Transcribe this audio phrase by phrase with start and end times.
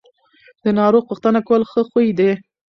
[0.63, 2.31] د ناروغ پوښتنه کول ښه خوی دی.